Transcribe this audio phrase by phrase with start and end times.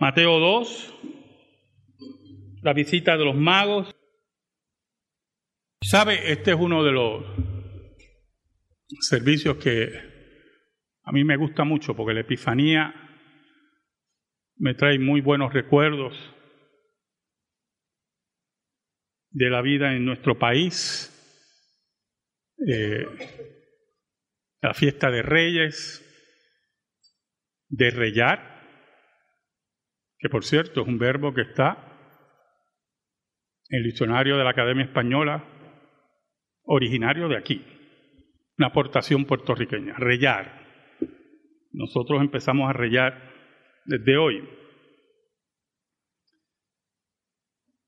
[0.00, 0.94] Mateo 2,
[2.62, 3.94] la visita de los magos.
[5.82, 6.32] ¿Sabe?
[6.32, 7.24] Este es uno de los
[9.00, 9.88] servicios que
[11.04, 12.94] a mí me gusta mucho porque la Epifanía
[14.56, 16.14] me trae muy buenos recuerdos
[19.30, 21.10] de la vida en nuestro país,
[22.66, 23.04] eh,
[24.62, 26.00] la fiesta de Reyes,
[27.68, 28.53] de reyar,
[30.24, 31.76] que por cierto es un verbo que está
[33.68, 35.44] en el diccionario de la Academia Española,
[36.62, 37.62] originario de aquí,
[38.56, 40.64] una aportación puertorriqueña, reyar.
[41.72, 43.34] Nosotros empezamos a reyar
[43.84, 44.48] desde hoy.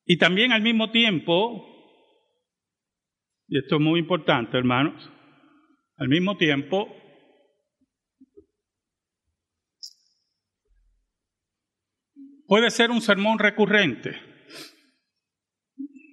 [0.04, 1.66] Y también al mismo tiempo,
[3.48, 5.10] y esto es muy importante, hermanos,
[5.96, 6.94] al mismo tiempo,
[12.46, 14.20] puede ser un sermón recurrente.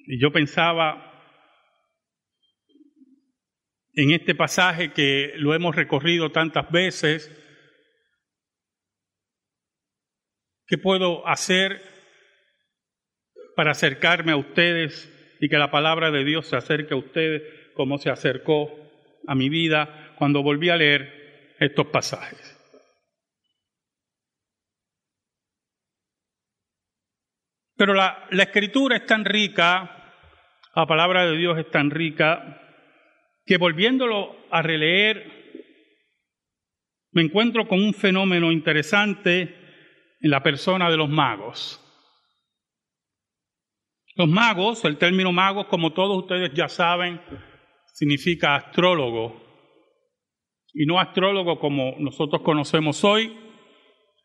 [0.06, 1.10] Y yo pensaba
[3.94, 7.32] en este pasaje que lo hemos recorrido tantas veces,
[10.68, 11.82] ¿qué puedo hacer
[13.56, 17.44] para acercarme a ustedes y que la palabra de Dios se acerque a ustedes
[17.76, 18.72] como se acercó
[19.28, 22.53] a mi vida cuando volví a leer estos pasajes.
[27.84, 30.14] Pero la, escritura es tan rica,
[30.74, 32.62] la palabra de Dios es tan rica,
[33.46, 35.70] que volviéndolo a releer,
[37.12, 39.42] me encuentro con un fenómeno interesante
[40.22, 41.82] en la persona de los magos.
[44.16, 47.20] Los magos, el término magos, como todos ustedes ya saben,
[47.88, 49.44] significa astrólogo.
[50.74, 53.38] Y no astrólogo como nosotros conocemos hoy,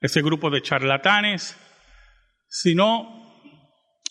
[0.01, 1.59] ese grupo de charlatanes,
[2.47, 3.17] sino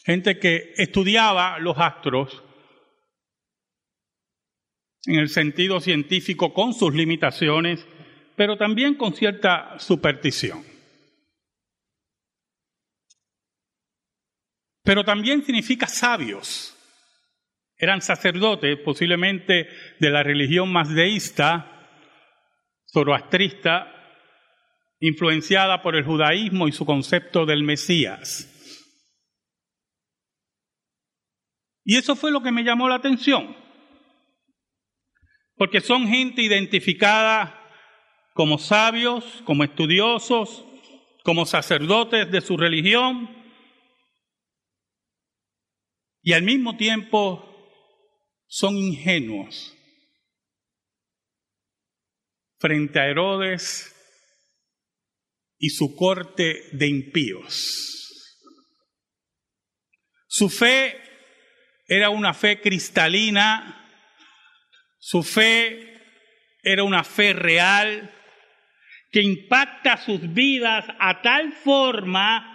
[0.08, 2.44] gente que estudiaba los astros
[5.06, 7.86] en el sentido científico con sus limitaciones,
[8.36, 10.78] pero también con cierta superstición.
[14.88, 16.74] pero también significa sabios.
[17.78, 19.68] Eran sacerdotes, posiblemente
[20.00, 21.90] de la religión más deísta,
[22.90, 23.94] zoroastrista,
[25.02, 28.57] influenciada por el judaísmo y su concepto del Mesías.
[31.90, 33.56] Y eso fue lo que me llamó la atención,
[35.56, 37.58] porque son gente identificada
[38.34, 40.66] como sabios, como estudiosos,
[41.24, 43.30] como sacerdotes de su religión,
[46.22, 47.42] y al mismo tiempo
[48.48, 49.74] son ingenuos.
[52.60, 53.96] Frente a Herodes
[55.58, 58.36] y su corte de impíos.
[60.28, 61.07] Su fe
[61.88, 63.86] era una fe cristalina,
[65.00, 66.02] su fe
[66.62, 68.12] era una fe real
[69.12, 72.54] que impacta sus vidas a tal forma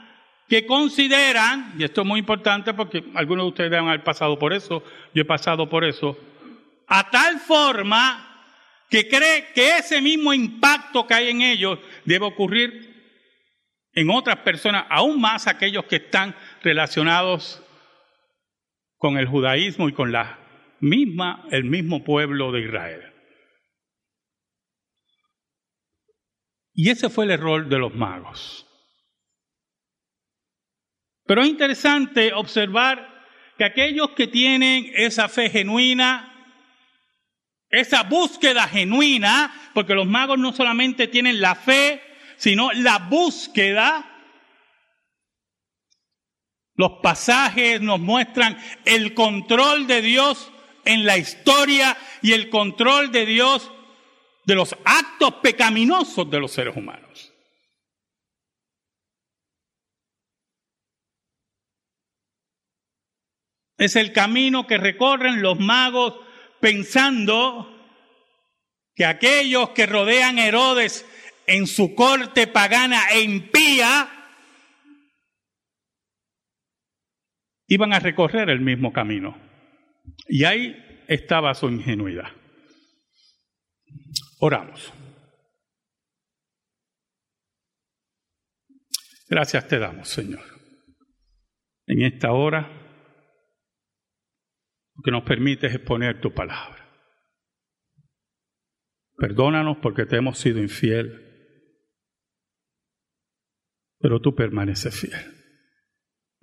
[0.49, 4.85] que consideran, y esto es muy importante porque algunos de ustedes haber pasado por eso,
[5.15, 6.19] yo he pasado por eso,
[6.87, 8.29] a tal forma
[8.91, 12.93] que cree que ese mismo impacto que hay en ellos debe ocurrir
[13.95, 17.63] en otras personas, aún más aquellos que están relacionados
[19.03, 20.39] con el judaísmo y con la
[20.79, 23.03] misma, el mismo pueblo de Israel.
[26.73, 28.65] Y ese fue el error de los magos.
[31.27, 33.27] Pero es interesante observar
[33.59, 36.57] que aquellos que tienen esa fe genuina,
[37.71, 42.01] esa búsqueda genuina, porque los magos no solamente tienen la fe,
[42.37, 44.12] sino la búsqueda,
[46.75, 50.51] los pasajes nos muestran el control de Dios
[50.85, 53.71] en la historia y el control de Dios
[54.45, 57.33] de los actos pecaminosos de los seres humanos.
[63.79, 66.15] Es el camino que recorren los magos
[66.61, 67.69] pensando
[68.95, 71.05] que aquellos que rodean a Herodes
[71.47, 74.22] en su corte pagana e impía
[77.73, 79.35] iban a recorrer el mismo camino.
[80.29, 80.77] Y ahí
[81.09, 82.29] estaba su ingenuidad.
[84.41, 84.93] Oramos.
[89.29, 90.43] Gracias te damos, Señor.
[91.87, 92.79] En esta hora
[95.03, 96.87] que nos permites exponer tu palabra.
[99.17, 101.29] Perdónanos porque te hemos sido infiel.
[103.99, 105.42] pero tú permaneces fiel.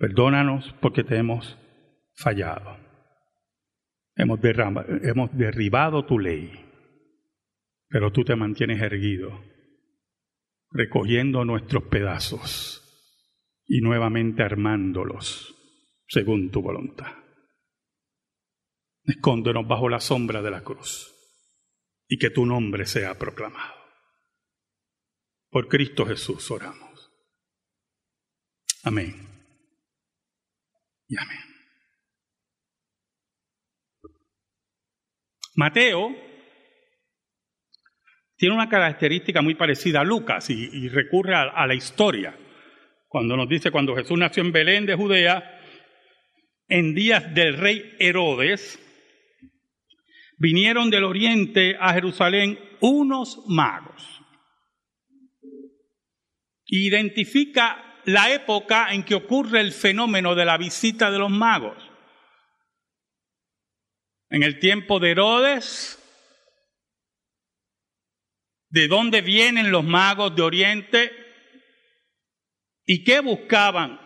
[0.00, 1.58] Perdónanos porque te hemos
[2.14, 2.78] fallado.
[4.16, 4.40] Hemos,
[5.02, 6.50] hemos derribado tu ley,
[7.86, 9.44] pero tú te mantienes erguido,
[10.70, 12.82] recogiendo nuestros pedazos
[13.66, 15.54] y nuevamente armándolos
[16.08, 17.12] según tu voluntad.
[19.04, 21.14] Escóndenos bajo la sombra de la cruz
[22.08, 23.74] y que tu nombre sea proclamado.
[25.50, 27.10] Por Cristo Jesús oramos.
[28.82, 29.29] Amén.
[31.10, 31.38] Y amén.
[35.56, 36.14] Mateo
[38.36, 42.34] tiene una característica muy parecida a Lucas y, recurre a la historia.
[43.08, 45.60] Cuando nos dice, cuando Jesús nació en Belén de Judea,
[46.68, 48.78] en días del rey Herodes,
[50.38, 54.22] vinieron del oriente a Jerusalén unos magos.
[56.66, 61.76] Identifica la época en que ocurre el fenómeno de la visita de los magos.
[64.30, 65.98] En el tiempo de Herodes,
[68.68, 71.12] ¿de dónde vienen los magos de Oriente?
[72.86, 74.00] ¿Y qué buscaban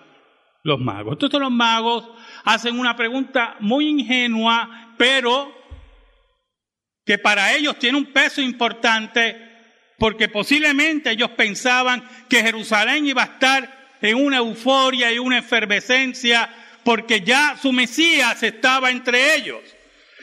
[0.62, 1.12] los magos?
[1.12, 2.08] Entonces los magos
[2.44, 5.54] hacen una pregunta muy ingenua, pero
[7.04, 9.52] que para ellos tiene un peso importante
[9.98, 16.48] porque posiblemente ellos pensaban que Jerusalén iba a estar en una euforia y una efervescencia
[16.84, 19.62] porque ya su Mesías estaba entre ellos.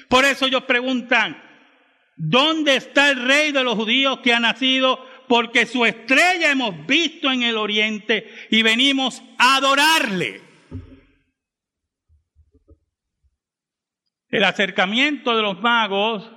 [0.07, 1.42] Por eso ellos preguntan,
[2.16, 5.04] ¿dónde está el rey de los judíos que ha nacido?
[5.28, 10.42] Porque su estrella hemos visto en el oriente y venimos a adorarle.
[14.30, 16.30] El acercamiento de los magos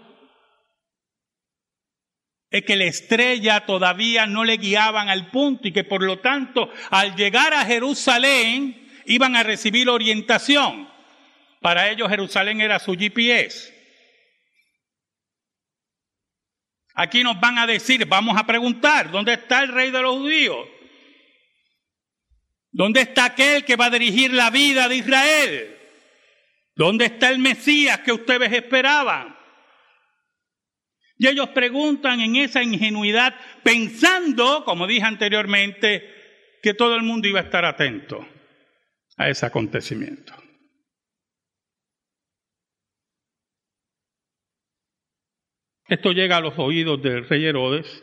[2.54, 6.70] es que la estrella todavía no le guiaban al punto y que por lo tanto
[6.88, 10.88] al llegar a Jerusalén iban a recibir orientación.
[11.60, 13.74] Para ellos Jerusalén era su GPS.
[16.94, 20.68] Aquí nos van a decir, vamos a preguntar, ¿dónde está el rey de los judíos?
[22.70, 25.76] ¿Dónde está aquel que va a dirigir la vida de Israel?
[26.76, 29.33] ¿Dónde está el Mesías que ustedes esperaban?
[31.16, 37.40] Y ellos preguntan en esa ingenuidad, pensando, como dije anteriormente, que todo el mundo iba
[37.40, 38.26] a estar atento
[39.16, 40.34] a ese acontecimiento.
[45.86, 48.02] Esto llega a los oídos del rey Herodes.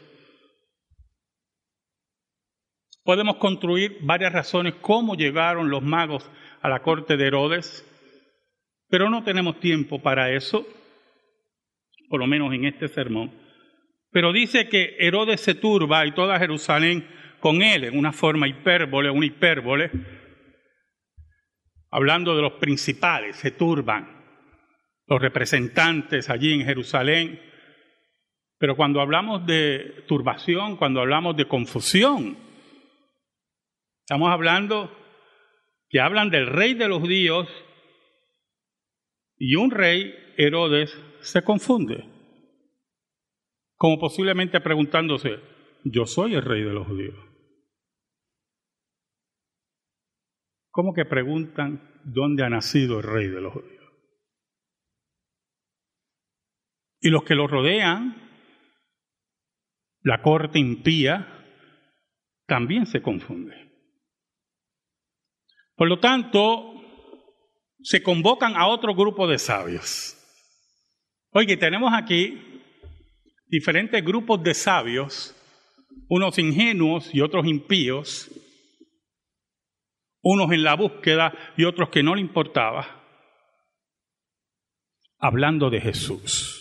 [3.04, 6.30] Podemos construir varias razones cómo llegaron los magos
[6.62, 7.84] a la corte de Herodes,
[8.88, 10.66] pero no tenemos tiempo para eso
[12.12, 13.32] por lo menos en este sermón.
[14.12, 17.08] Pero dice que Herodes se turba y toda Jerusalén
[17.40, 19.90] con él, en una forma hipérbole, una hipérbole,
[21.90, 24.26] hablando de los principales, se turban
[25.08, 27.42] los representantes allí en Jerusalén.
[28.58, 32.38] Pero cuando hablamos de turbación, cuando hablamos de confusión,
[34.02, 34.92] estamos hablando
[35.90, 37.48] que hablan del rey de los judíos
[39.38, 42.06] y un rey, Herodes, se confunde,
[43.76, 45.40] como posiblemente preguntándose,
[45.84, 47.16] yo soy el rey de los judíos.
[50.70, 53.82] ¿Cómo que preguntan dónde ha nacido el rey de los judíos?
[57.02, 58.16] Y los que lo rodean,
[60.02, 61.28] la corte impía,
[62.46, 63.56] también se confunde.
[65.76, 66.76] Por lo tanto,
[67.82, 70.21] se convocan a otro grupo de sabios.
[71.34, 72.62] Oye, tenemos aquí
[73.48, 75.34] diferentes grupos de sabios,
[76.10, 78.30] unos ingenuos y otros impíos,
[80.22, 83.02] unos en la búsqueda y otros que no le importaba,
[85.20, 86.58] hablando de Jesús.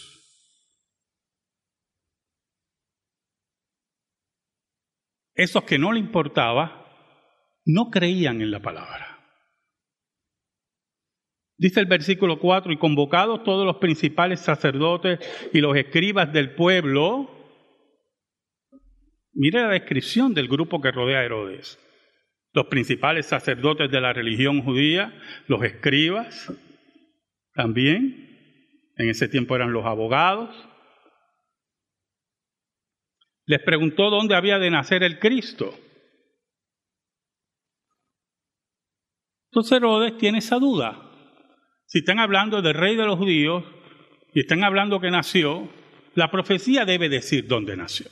[5.34, 6.86] Esos que no le importaba
[7.64, 9.09] no creían en la palabra.
[11.60, 15.18] Dice el versículo 4, y convocados todos los principales sacerdotes
[15.52, 17.28] y los escribas del pueblo,
[19.34, 21.78] mire la descripción del grupo que rodea a Herodes.
[22.54, 25.12] Los principales sacerdotes de la religión judía,
[25.48, 26.50] los escribas,
[27.52, 30.56] también, en ese tiempo eran los abogados.
[33.44, 35.78] Les preguntó dónde había de nacer el Cristo.
[39.50, 41.09] Entonces Herodes tiene esa duda.
[41.90, 43.64] Si están hablando del rey de los judíos
[44.32, 45.68] y están hablando que nació,
[46.14, 48.06] la profecía debe decir dónde nació.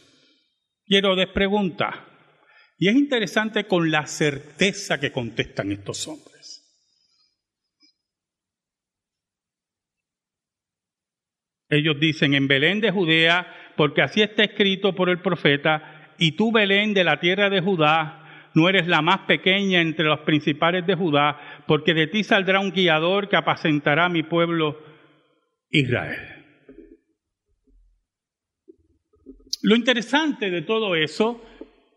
[0.84, 2.04] Y Herodes pregunta,
[2.80, 6.64] Y es interesante con la certeza que contestan estos hombres.
[11.68, 16.50] Ellos dicen, en Belén de Judea, porque así está escrito por el profeta, y tú
[16.50, 18.27] Belén de la tierra de Judá,
[18.58, 22.72] no eres la más pequeña entre los principales de Judá, porque de ti saldrá un
[22.72, 24.82] guiador que apacentará a mi pueblo
[25.70, 26.44] Israel.
[29.62, 31.40] Lo interesante de todo eso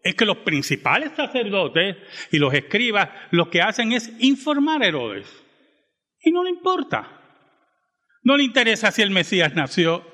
[0.04, 1.98] es que los principales sacerdotes
[2.32, 5.28] y los escribas lo que hacen es informar a Herodes.
[6.22, 7.22] Y no le importa.
[8.22, 10.06] No le interesa si el Mesías nació.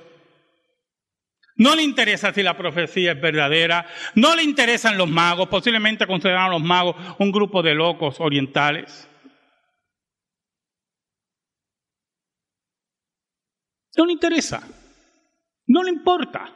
[1.58, 3.86] No le interesa si la profecía es verdadera.
[4.16, 5.48] No le interesan los magos.
[5.48, 9.10] Posiblemente consideran a los magos un grupo de locos orientales.
[13.98, 14.62] No le interesa.
[15.66, 16.54] No le importa.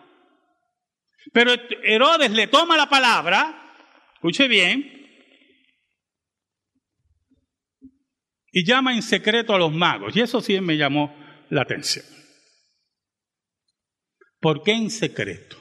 [1.34, 1.52] Pero
[1.84, 3.74] Herodes le toma la palabra,
[4.16, 5.02] escuche bien,
[8.52, 10.16] y llama en secreto a los magos.
[10.16, 11.16] Y eso sí me llamó
[11.50, 12.21] la atención.
[14.42, 15.58] ¿Por qué en secreto?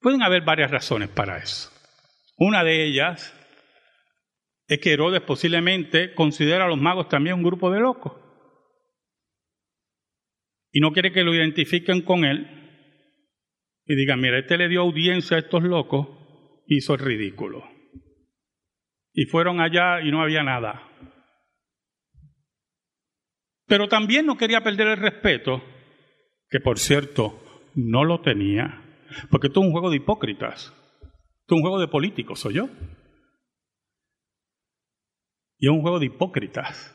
[0.00, 1.70] Pueden haber varias razones para eso.
[2.38, 3.34] Una de ellas
[4.68, 8.22] es que Herodes posiblemente considera a los magos también un grupo de locos
[10.72, 12.46] y no quiere que lo identifiquen con él
[13.84, 16.08] y digan, mira, este le dio audiencia a estos locos,
[16.66, 17.68] hizo el ridículo.
[19.12, 20.88] Y fueron allá y no había nada.
[23.72, 25.62] Pero también no quería perder el respeto,
[26.50, 27.42] que por cierto
[27.74, 28.82] no lo tenía,
[29.30, 32.68] porque esto es un juego de hipócritas, esto es un juego de políticos, soy yo.
[35.56, 36.94] Y un juego de hipócritas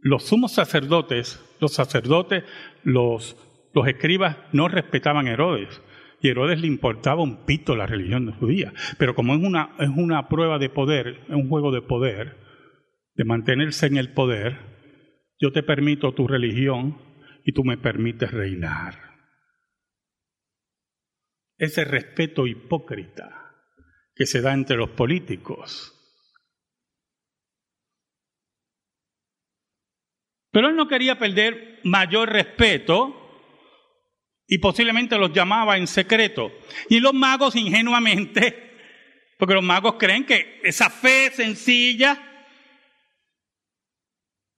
[0.00, 2.44] los sumos sacerdotes, los sacerdotes,
[2.82, 3.36] los,
[3.74, 5.82] los escribas no respetaban a Herodes.
[6.22, 8.72] Y Herodes le importaba un pito la religión judía.
[8.96, 12.38] Pero como es una, es una prueba de poder, es un juego de poder,
[13.16, 14.73] de mantenerse en el poder,
[15.40, 16.98] yo te permito tu religión
[17.44, 18.98] y tú me permites reinar.
[21.56, 23.54] Ese respeto hipócrita
[24.14, 25.94] que se da entre los políticos
[30.54, 33.20] Pero él no quería perder mayor respeto
[34.46, 36.52] y posiblemente los llamaba en secreto.
[36.88, 38.76] Y los magos ingenuamente,
[39.36, 42.33] porque los magos creen que esa fe sencilla,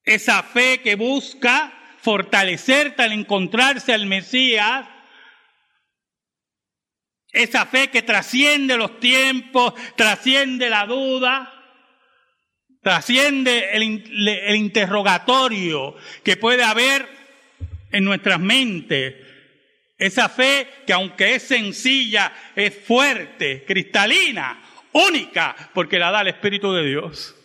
[0.06, 4.86] esa fe que busca fortalecerte al encontrarse al Mesías,
[7.32, 11.52] esa fe que trasciende los tiempos, trasciende la duda,
[12.80, 17.06] trasciende el, interrogatorio que puede haber
[17.90, 19.16] en nuestras mentes.
[19.98, 26.72] Esa fe que aunque es sencilla, es fuerte, cristalina, única, porque la da el Espíritu
[26.72, 27.35] de Dios.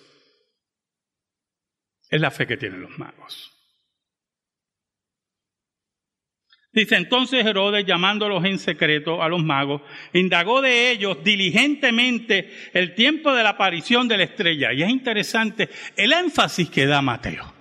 [2.12, 3.58] Es la fe que tienen los magos.
[6.74, 9.82] Dice entonces Herodes, llamándolos en secreto a los magos,
[10.14, 14.72] indagó de ellos diligentemente el tiempo de la aparición de la estrella.
[14.74, 17.54] Y es interesante el énfasis que da Mateo.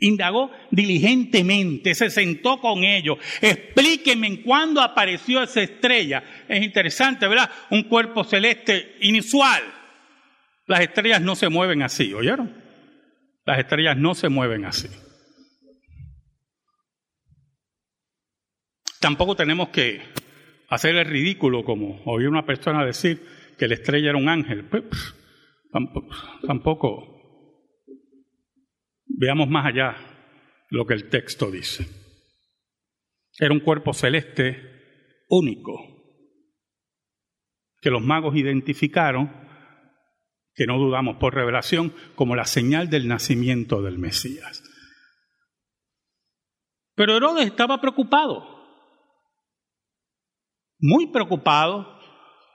[0.00, 3.18] Indagó diligentemente, se sentó con ellos.
[3.40, 6.44] Explíquenme en cuándo apareció esa estrella.
[6.48, 7.50] Es interesante, ¿verdad?
[7.70, 9.62] Un cuerpo celeste inusual.
[10.66, 12.67] Las estrellas no se mueven así, ¿oyeron?
[13.48, 14.88] Las estrellas no se mueven así.
[19.00, 20.02] Tampoco tenemos que
[20.68, 23.24] hacer el ridículo como oí una persona decir
[23.56, 24.68] que la estrella era un ángel.
[24.68, 24.84] Pues,
[26.46, 27.86] tampoco,
[29.06, 29.96] veamos más allá
[30.68, 31.88] lo que el texto dice.
[33.38, 35.72] Era un cuerpo celeste único
[37.80, 39.47] que los magos identificaron,
[40.58, 44.62] que no dudamos por revelación, como la señal del nacimiento del Mesías.
[46.94, 48.58] Pero Herodes estaba preocupado
[50.80, 51.98] muy preocupado,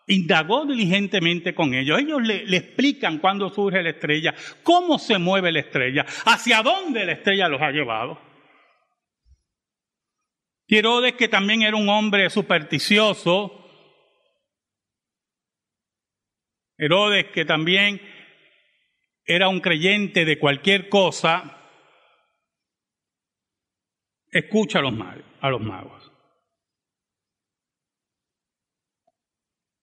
[0.07, 1.99] indagó diligentemente con ellos.
[1.99, 4.33] Ellos le, explican cuándo surge la estrella,
[4.63, 8.19] cómo se mueve la estrella, hacia dónde la estrella los ha llevado.
[10.67, 13.62] Herodes, que también era un hombre supersticioso,
[16.77, 18.01] Herodes, que también
[19.25, 21.59] era un creyente de cualquier cosa,
[24.31, 25.23] escucha a los magos.
[25.41, 26.11] A los magos.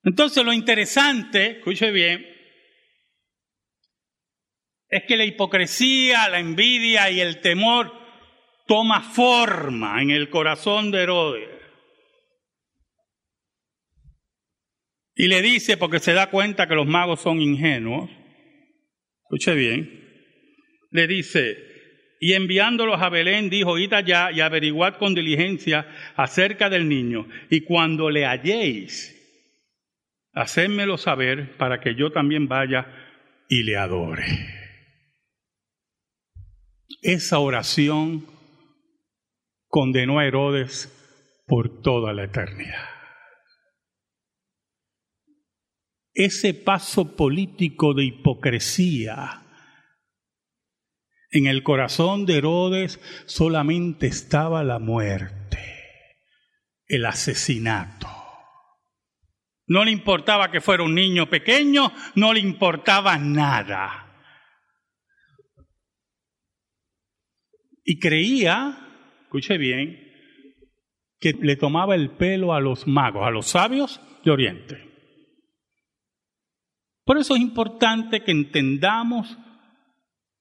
[0.02, 2.26] Entonces lo interesante, escuche bien,
[4.88, 7.92] es que la hipocresía, la envidia y el temor
[8.66, 11.59] toma forma en el corazón de Herodes.
[15.20, 18.08] Y le dice, porque se da cuenta que los magos son ingenuos,
[19.24, 20.02] escuche bien,
[20.92, 21.58] le dice,
[22.20, 25.86] y enviándolos a Belén, dijo, id allá y averiguad con diligencia
[26.16, 29.14] acerca del niño, y cuando le halléis,
[30.32, 32.86] hacedmelo saber para que yo también vaya
[33.46, 34.24] y le adore.
[37.02, 38.24] Esa oración
[39.66, 40.88] condenó a Herodes
[41.46, 42.99] por toda la eternidad.
[46.12, 49.40] Ese paso político de hipocresía
[51.30, 55.60] en el corazón de Herodes solamente estaba la muerte,
[56.86, 58.08] el asesinato.
[59.66, 64.06] No le importaba que fuera un niño pequeño, no le importaba nada.
[67.84, 68.78] Y creía,
[69.22, 70.00] escuche bien,
[71.20, 74.89] que le tomaba el pelo a los magos, a los sabios de Oriente.
[77.10, 79.36] Por eso es importante que entendamos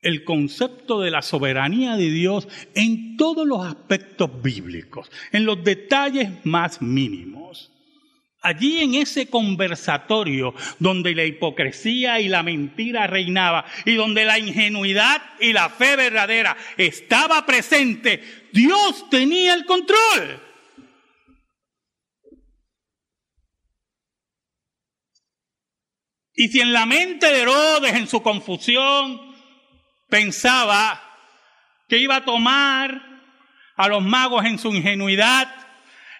[0.01, 6.29] el concepto de la soberanía de Dios en todos los aspectos bíblicos, en los detalles
[6.43, 7.71] más mínimos.
[8.43, 15.23] Allí en ese conversatorio donde la hipocresía y la mentira reinaba y donde la ingenuidad
[15.39, 18.21] y la fe verdadera estaba presente,
[18.53, 20.48] Dios tenía el control.
[26.39, 29.19] Y si en la mente de Herodes, en su confusión,
[30.07, 31.03] pensaba
[31.89, 33.01] que iba a tomar
[33.75, 35.53] a los magos en su ingenuidad,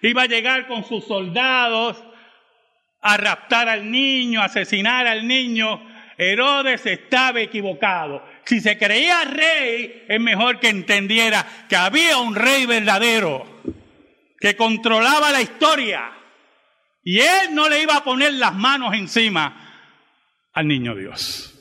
[0.02, 1.96] iba a llegar con sus soldados
[3.00, 5.80] a raptar al niño, a asesinar al niño,
[6.18, 8.22] Herodes estaba equivocado.
[8.44, 13.62] Si se creía rey, es mejor que entendiera que había un rey verdadero
[14.38, 16.12] que controlaba la historia
[17.02, 19.68] y él no le iba a poner las manos encima
[20.52, 21.56] al niño Dios.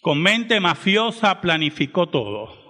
[0.00, 2.66] Con mente mafiosa planificó todo.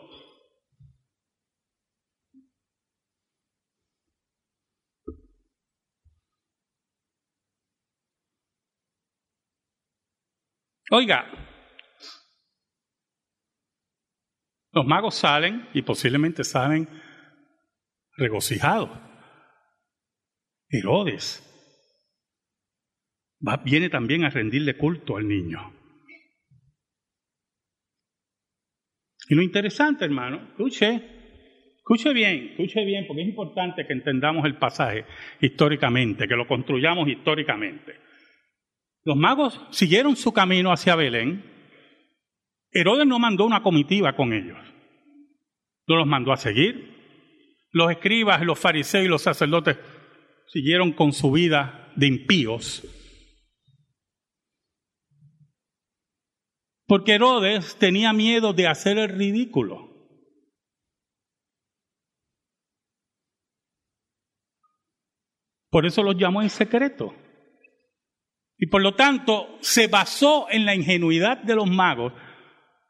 [10.90, 11.26] Oiga,
[14.70, 16.88] los magos salen y posiblemente salen
[18.16, 18.90] regocijados.
[20.68, 21.42] Herodes
[23.46, 25.72] va, viene también a rendirle culto al niño.
[29.28, 31.02] Y lo interesante, hermano, escuche,
[31.76, 35.04] escuche bien, escuche bien, porque es importante que entendamos el pasaje
[35.40, 38.06] históricamente, que lo construyamos históricamente.
[39.04, 41.44] Los magos siguieron su camino hacia Belén.
[42.72, 44.58] Herodes no mandó una comitiva con ellos.
[45.86, 46.94] No los mandó a seguir.
[47.70, 49.76] Los escribas, los fariseos y los sacerdotes
[50.48, 52.82] siguieron con su vida de impíos.
[56.86, 59.86] Porque Herodes tenía miedo de hacer el ridículo.
[65.68, 67.14] Por eso los llamó en secreto.
[68.56, 72.12] Y por lo tanto se basó en la ingenuidad de los magos,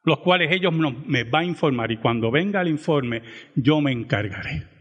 [0.05, 3.23] los cuales ellos me van a informar y cuando venga el informe
[3.57, 4.76] yo me encargaré.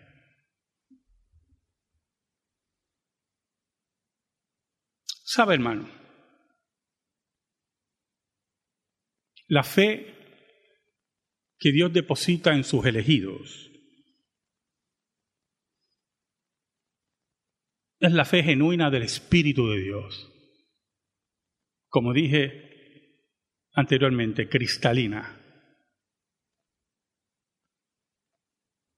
[5.28, 5.90] ¿Sabe, hermano?
[9.48, 10.14] La fe
[11.58, 13.72] que Dios deposita en sus elegidos
[18.00, 20.32] es la fe genuina del Espíritu de Dios.
[21.90, 23.24] Como dije
[23.74, 25.42] anteriormente, cristalina,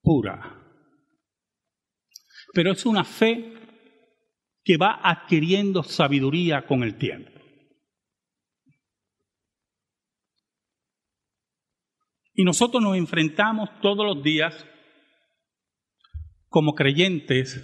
[0.02, 0.62] pura.
[2.54, 3.67] Pero es una fe
[4.68, 7.32] que va adquiriendo sabiduría con el tiempo.
[12.34, 14.68] Y nosotros nos enfrentamos todos los días
[16.50, 17.64] como creyentes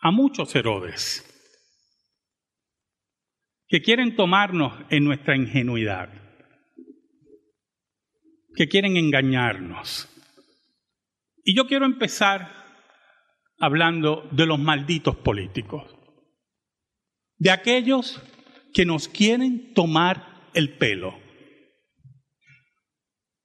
[0.00, 1.28] a muchos Herodes
[3.68, 6.08] que quieren tomarnos en nuestra ingenuidad,
[8.54, 10.08] que quieren engañarnos.
[11.44, 12.50] Y yo quiero empezar
[13.58, 16.01] hablando de los malditos políticos
[17.42, 18.22] de aquellos
[18.72, 21.18] que nos quieren tomar el pelo,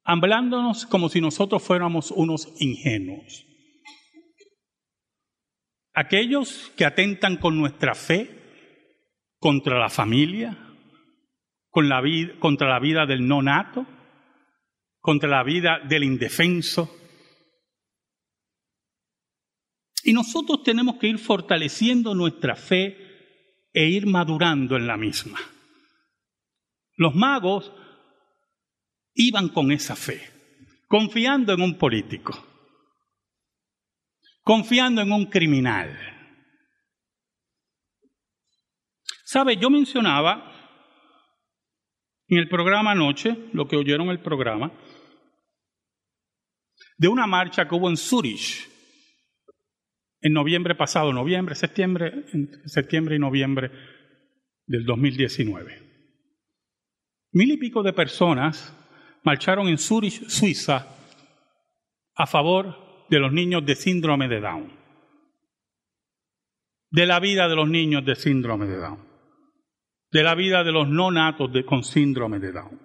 [0.03, 3.43] hablándonos como si nosotros fuéramos unos ingenuos.
[5.95, 8.29] Aquellos que atentan con nuestra fe
[9.39, 10.55] contra la familia,
[11.71, 12.03] con la
[12.38, 13.88] contra la vida del no nato,
[14.99, 16.95] contra la vida del indefenso.
[20.03, 23.07] Y nosotros tenemos que ir fortaleciendo nuestra fe
[23.73, 25.39] e ir madurando en la misma.
[26.95, 27.71] Los magos
[29.13, 30.21] iban con esa fe,
[30.88, 32.34] confiando en un político,
[34.43, 35.97] confiando en un criminal.
[39.23, 39.58] ¿Sabe?
[39.58, 40.53] Yo mencionaba
[42.27, 44.71] en el programa anoche, lo que oyeron el programa,
[46.97, 48.77] de una marcha que hubo en Zurich
[50.21, 52.25] en noviembre pasado, noviembre, septiembre,
[52.65, 53.71] septiembre y noviembre
[54.65, 55.84] del 2019.
[57.34, 58.73] Mil y pico de personas
[59.23, 60.88] marcharon en Zurich, Suiza,
[62.15, 64.71] a favor de los niños de síndrome de Down,
[66.89, 68.99] de la vida de los niños de síndrome de Down,
[70.12, 72.80] de la vida de los no natos con síndrome de Down,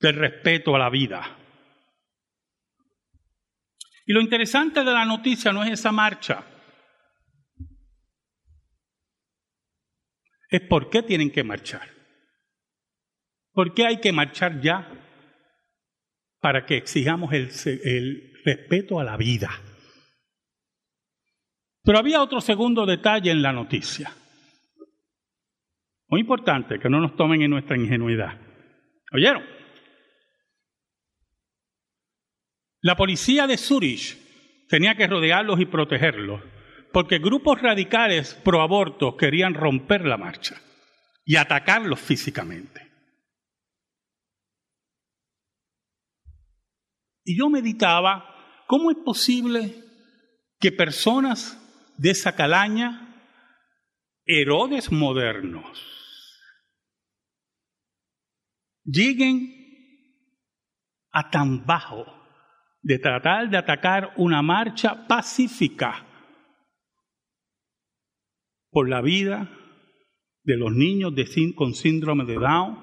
[0.00, 1.43] del respeto a la vida.
[4.06, 6.44] Y lo interesante de la noticia no es esa marcha,
[10.50, 11.88] es por qué tienen que marchar.
[13.52, 14.88] ¿Por qué hay que marchar ya?
[16.40, 17.50] Para que exijamos el,
[17.84, 19.50] el respeto a la vida.
[21.82, 24.12] Pero había otro segundo detalle en la noticia.
[26.08, 28.38] Muy importante, que no nos tomen en nuestra ingenuidad.
[29.12, 29.42] ¿Oyeron?
[32.84, 34.14] La policía de Zurich
[34.68, 36.42] tenía que rodearlos y protegerlos,
[36.92, 40.60] porque grupos radicales pro aborto querían romper la marcha
[41.24, 42.86] y atacarlos físicamente.
[47.24, 49.82] Y yo meditaba, ¿cómo es posible
[50.60, 51.58] que personas
[51.96, 53.00] de esa calaña,
[54.26, 55.80] Herodes modernos,
[58.84, 59.54] lleguen
[61.12, 62.23] a tan bajo
[62.84, 66.04] de tratar de atacar una marcha pacífica
[68.70, 69.50] por la vida
[70.42, 72.78] de los niños de, con síndrome de Down,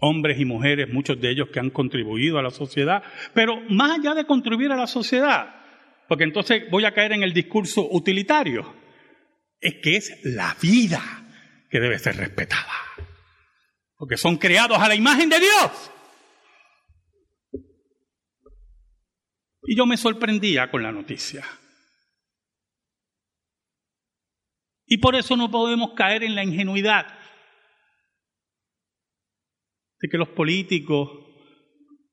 [0.00, 3.02] hombres y mujeres, muchos de ellos que han contribuido a la sociedad,
[3.34, 5.52] pero más allá de contribuir a la sociedad,
[6.08, 8.72] porque entonces voy a caer en el discurso utilitario,
[9.60, 11.02] es que es la vida
[11.68, 12.72] que debe ser respetada,
[13.96, 15.90] porque son creados a la imagen de Dios.
[19.66, 21.44] Y yo me sorprendía con la noticia.
[24.86, 27.06] Y por eso no podemos caer en la ingenuidad
[29.98, 31.10] de que los políticos,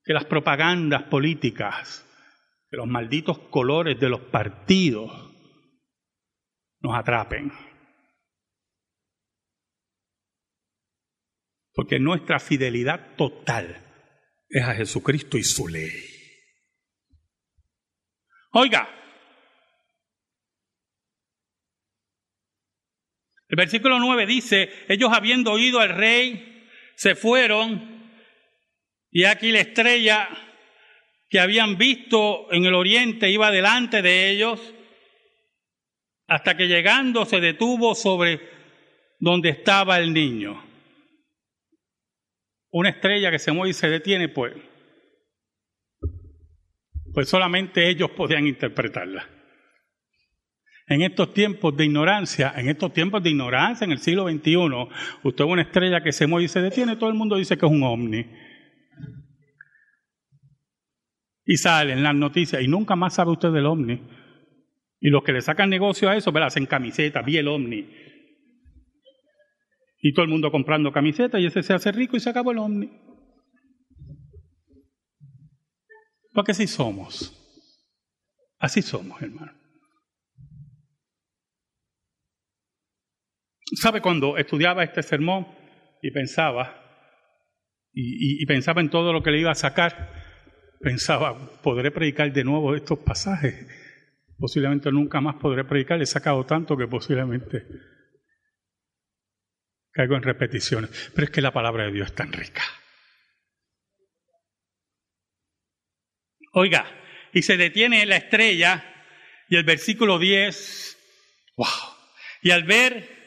[0.03, 2.07] que las propagandas políticas,
[2.69, 5.11] que los malditos colores de los partidos
[6.79, 7.51] nos atrapen.
[11.73, 14.07] Porque nuestra fidelidad total
[14.49, 16.20] es a Jesucristo y su ley.
[18.53, 18.89] Oiga,
[23.47, 28.11] el versículo 9 dice, ellos habiendo oído al rey, se fueron
[29.09, 30.29] y aquí la estrella
[31.29, 34.73] que habían visto en el oriente iba delante de ellos
[36.27, 38.41] hasta que llegando se detuvo sobre
[39.19, 40.61] donde estaba el niño.
[42.71, 44.53] Una estrella que se mueve y se detiene, pues
[47.13, 49.27] pues solamente ellos podían interpretarla.
[50.87, 54.57] En estos tiempos de ignorancia, en estos tiempos de ignorancia, en el siglo XXI,
[55.23, 57.65] usted ve una estrella que se mueve y se detiene, todo el mundo dice que
[57.65, 58.25] es un ovni.
[61.45, 64.01] Y sale en las noticias, y nunca más sabe usted del ovni.
[64.99, 67.89] Y los que le sacan negocio a eso, hacen camisetas, vi el ovni.
[70.01, 72.57] Y todo el mundo comprando camisetas, y ese se hace rico y se acabó el
[72.57, 72.89] ovni.
[76.33, 77.37] Porque así somos.
[78.59, 79.53] Así somos, hermano.
[83.73, 85.47] ¿Sabe cuando estudiaba este sermón
[86.01, 86.75] y pensaba,
[87.93, 90.13] y, pensaba en todo lo que le iba a sacar,
[90.79, 93.67] pensaba, ¿podré predicar de nuevo estos pasajes?
[94.37, 97.65] Posiblemente nunca más podré predicar, he sacado tanto que posiblemente
[99.91, 101.11] caigo en repeticiones.
[101.15, 102.63] Pero es que la palabra de Dios es tan rica.
[106.51, 106.85] Oiga,
[107.33, 108.83] y se detiene la estrella
[109.49, 110.97] y el versículo 10,
[111.55, 111.67] wow.
[112.41, 113.21] Y al ver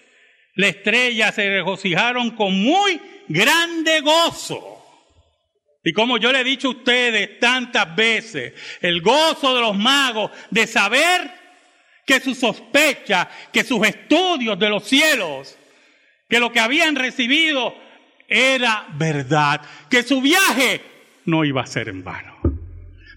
[0.55, 4.71] la estrella se regocijaron con muy grande gozo.
[5.83, 10.31] Y como yo le he dicho a ustedes tantas veces, el gozo de los magos
[10.51, 11.31] de saber
[12.07, 15.57] que su sospecha, que sus estudios de los cielos,
[16.29, 17.75] que lo que habían recibido
[18.29, 19.61] era verdad,
[19.91, 20.81] que su viaje
[21.27, 22.44] no iba a ser en vano.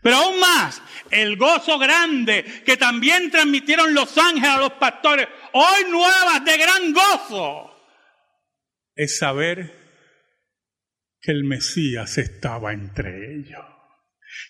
[0.01, 0.81] Pero aún más,
[1.11, 6.93] el gozo grande que también transmitieron los ángeles a los pastores, hoy nuevas de gran
[6.93, 7.77] gozo,
[8.97, 9.71] es saber
[11.21, 13.63] que el Mesías estaba entre ellos.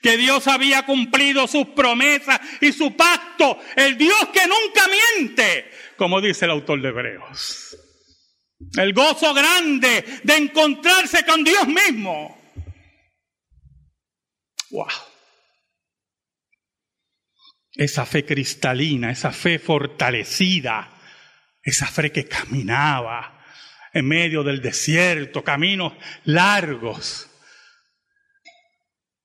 [0.02, 4.84] Que Dios había cumplido sus promesas y su pacto, el Dios que nunca
[5.18, 7.78] miente, como dice el autor de Hebreos.
[8.78, 12.38] El gozo grande de encontrarse con Dios mismo.
[14.72, 14.88] Wow.
[17.78, 20.90] Esa fe cristalina, esa fe fortalecida,
[21.62, 23.44] esa fe que caminaba
[23.94, 25.94] en medio del desierto, caminos
[26.26, 27.30] largos,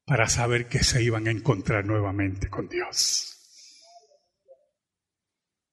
[0.05, 3.32] para saber que se iban a encontrar nuevamente con Dios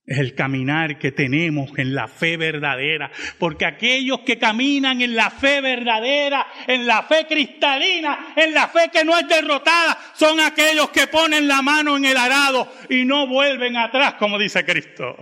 [0.10, 5.30] es el caminar que tenemos en la fe verdadera, porque aquellos que caminan en la
[5.30, 10.90] fe verdadera, en la fe cristalina, en la fe que no es derrotada, son aquellos
[10.90, 15.16] que ponen la mano en el arado y no vuelven atrás, como dice Cristo.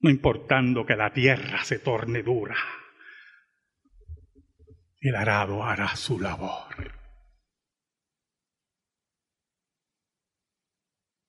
[0.00, 2.56] No importando que la tierra se torne dura,
[4.98, 7.03] el arado hará su labor.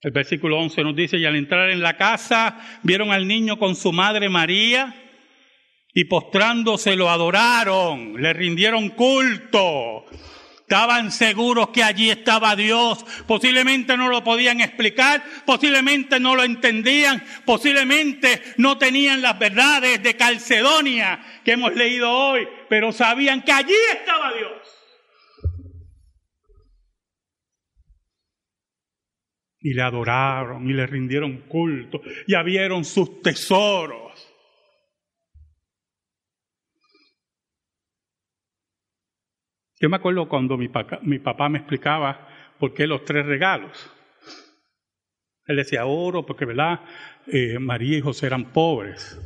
[0.05, 3.75] El versículo 11 nos dice, y al entrar en la casa, vieron al niño con
[3.75, 4.93] su madre María,
[5.95, 10.05] y postrándose lo adoraron, le rindieron culto.
[10.59, 13.03] Estaban seguros que allí estaba Dios.
[13.25, 20.15] Posiblemente no lo podían explicar, posiblemente no lo entendían, posiblemente no tenían las verdades de
[20.15, 24.64] Calcedonia que hemos leído hoy, pero sabían que allí estaba Dios.
[29.65, 34.13] Y le adoraron y le rindieron culto y abrieron sus tesoros.
[39.79, 43.91] Yo me acuerdo cuando mi papá, me explicaba por qué los tres regalos.
[45.47, 46.81] Él decía oro, porque verdad,
[47.25, 49.19] eh, María y José eran pobres.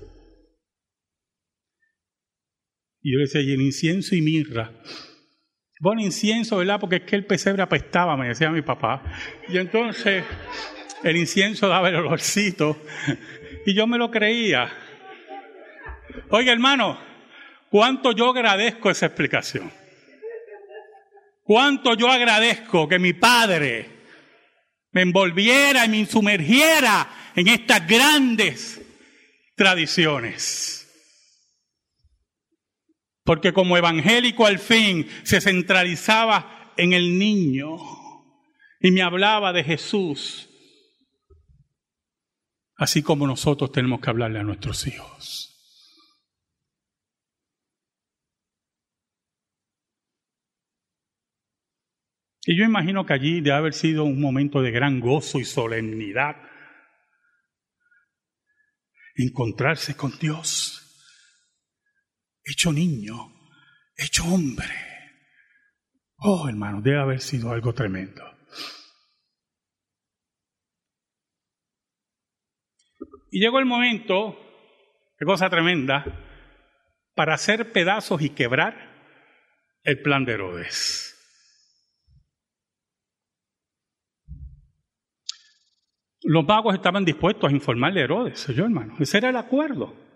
[3.02, 4.72] Y yo decía, y el incienso y mirra.
[5.82, 6.80] Pon incienso, ¿verdad?
[6.80, 9.02] Porque es que el pesebre apestaba, me decía mi papá.
[9.48, 10.26] Y entonces
[11.04, 12.78] el incienso daba el olorcito.
[13.66, 14.72] Y yo me lo creía.
[16.30, 17.00] Oiga, hermano,
[17.70, 19.72] cuánto yo agradezco esa explicación.
[21.44, 23.90] Cuánto yo agradezco que mi padre
[24.92, 28.82] me envolviera y me sumergiera en estas grandes
[29.56, 30.79] tradiciones.
[33.30, 37.78] Porque como evangélico al fin se centralizaba en el niño
[38.80, 40.50] y me hablaba de Jesús.
[42.76, 45.46] Así como nosotros tenemos que hablarle a nuestros hijos.
[52.48, 56.36] Y yo imagino que allí debe haber sido un momento de gran gozo y solemnidad.
[59.14, 60.89] Encontrarse con Dios
[62.50, 63.32] hecho niño,
[63.96, 64.68] hecho hombre.
[66.18, 68.24] Oh, hermano, debe haber sido algo tremendo.
[73.32, 74.38] Y llegó el momento,
[75.18, 76.04] qué cosa tremenda,
[77.14, 78.90] para hacer pedazos y quebrar
[79.84, 81.16] el plan de Herodes.
[86.22, 90.09] Los magos estaban dispuestos a informarle a Herodes, yo hermano, ese era el acuerdo.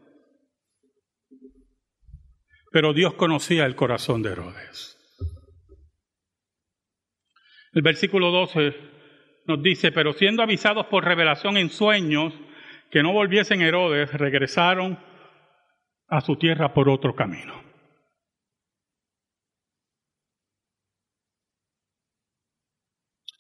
[2.74, 4.98] Pero Dios conocía el corazón de Herodes.
[7.72, 8.76] El versículo 12
[9.46, 12.34] nos dice, pero siendo avisados por revelación en sueños
[12.90, 14.98] que no volviesen Herodes, regresaron
[16.08, 17.64] a su tierra por otro camino.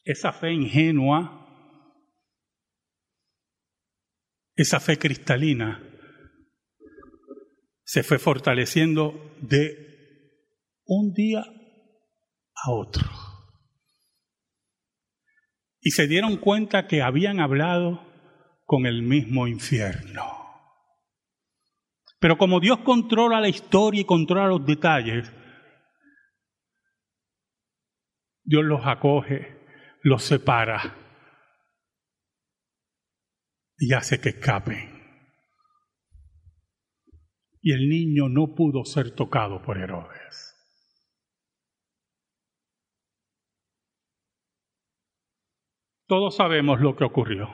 [0.03, 1.47] Esa fe ingenua,
[4.55, 5.81] esa fe cristalina,
[7.83, 13.03] se fue fortaleciendo de un día a otro.
[15.81, 18.01] Y se dieron cuenta que habían hablado
[18.65, 20.23] con el mismo infierno.
[22.19, 25.29] Pero como Dios controla la historia y controla los detalles,
[28.45, 29.59] Dios los acoge,
[30.03, 30.97] los separa
[33.77, 34.92] y hace que escapen
[37.63, 40.51] y el niño no pudo ser tocado por Herodes.
[46.05, 47.49] Todos sabemos lo que ocurrió.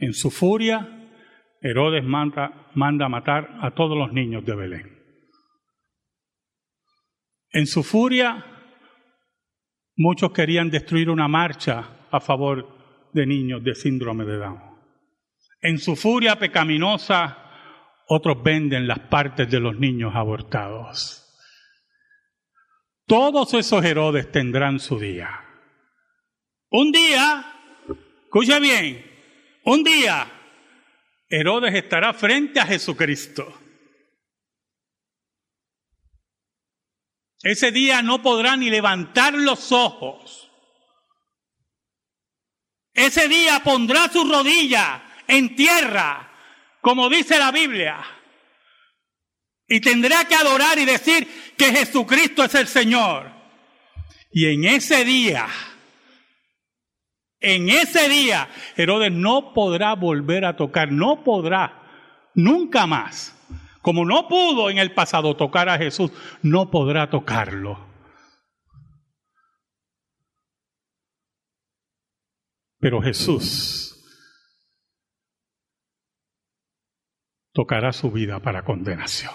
[0.00, 1.12] En su furia,
[1.60, 4.98] Herodes manda, manda matar a todos los niños de Belén.
[7.50, 8.54] En su furia,
[9.96, 14.60] Muchos querían destruir una marcha a favor de niños de síndrome de Down.
[15.60, 17.43] En su furia pecaminosa,
[18.08, 21.20] otros venden las partes de los niños abortados.
[23.06, 25.44] Todos esos Herodes tendrán su día.
[26.70, 27.44] Un día,
[28.24, 29.04] escucha bien,
[29.64, 30.26] un día
[31.28, 33.60] Herodes estará frente a Jesucristo.
[37.42, 40.50] Ese día no podrá ni levantar los ojos.
[42.94, 46.32] Ese día pondrá su rodilla en tierra,
[46.84, 47.96] como dice la Biblia,
[49.66, 53.32] y tendrá que adorar y decir que Jesucristo es el Señor.
[54.30, 55.46] Y en ese día,
[57.40, 63.34] en ese día, Herodes no podrá volver a tocar, no podrá, nunca más
[63.80, 66.10] como no pudo en el pasado tocar a Jesús,
[66.42, 67.78] no podrá tocarlo.
[72.78, 73.83] Pero Jesús
[77.54, 79.32] tocará su vida para condenación.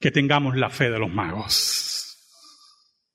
[0.00, 2.16] Que tengamos la fe de los magos,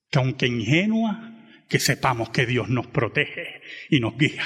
[0.09, 1.31] que aunque ingenua,
[1.67, 4.45] que sepamos que Dios nos protege y nos guía.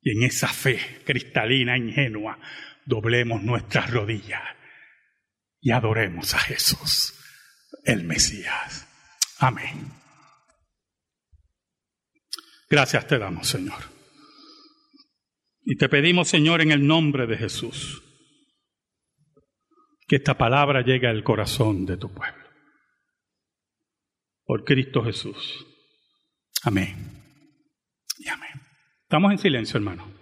[0.00, 2.38] Y en esa fe cristalina, ingenua,
[2.86, 4.42] doblemos nuestras rodillas
[5.60, 7.18] y adoremos a Jesús,
[7.84, 8.86] el Mesías.
[9.38, 9.90] Amén.
[12.68, 13.93] Gracias te damos, Señor.
[15.64, 18.02] Y te pedimos, Señor, en el nombre de Jesús,
[20.06, 22.44] que esta palabra llegue al corazón de tu pueblo.
[24.44, 25.66] Por Cristo Jesús.
[26.62, 27.22] Amén.
[28.18, 28.60] Y amén.
[29.02, 30.13] Estamos en silencio, hermano.